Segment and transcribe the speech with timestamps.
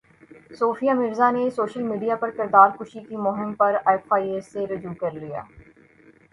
[0.59, 4.93] صوفیہ مرزا نے social media پرکردار کشی کی مہم پر ایف ائی اے سے رجوع
[5.01, 5.41] کر لیا